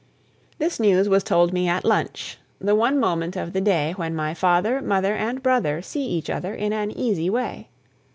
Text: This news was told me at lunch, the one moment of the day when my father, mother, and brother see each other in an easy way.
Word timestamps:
This 0.57 0.79
news 0.79 1.07
was 1.07 1.23
told 1.23 1.53
me 1.53 1.67
at 1.67 1.85
lunch, 1.85 2.39
the 2.57 2.73
one 2.73 2.99
moment 2.99 3.35
of 3.35 3.53
the 3.53 3.61
day 3.61 3.93
when 3.97 4.15
my 4.15 4.33
father, 4.33 4.81
mother, 4.81 5.13
and 5.13 5.43
brother 5.43 5.79
see 5.83 6.03
each 6.03 6.27
other 6.27 6.55
in 6.55 6.73
an 6.73 6.89
easy 6.89 7.29
way. 7.29 7.69